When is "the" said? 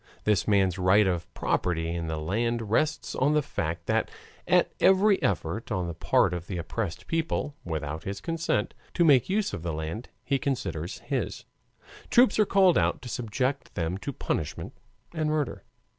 2.07-2.17, 3.35-3.43, 5.85-5.93, 6.47-6.57, 9.61-9.73